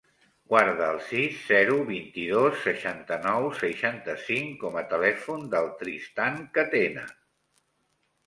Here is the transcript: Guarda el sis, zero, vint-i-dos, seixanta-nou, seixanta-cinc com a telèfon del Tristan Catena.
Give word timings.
Guarda 0.51 0.85
el 0.91 0.95
sis, 1.07 1.35
zero, 1.49 1.75
vint-i-dos, 1.89 2.55
seixanta-nou, 2.67 3.45
seixanta-cinc 3.59 4.57
com 4.63 4.79
a 4.81 4.83
telèfon 4.95 5.45
del 5.53 5.71
Tristan 5.83 6.39
Catena. 6.59 7.05